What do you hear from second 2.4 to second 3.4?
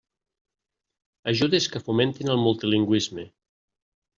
multilingüisme.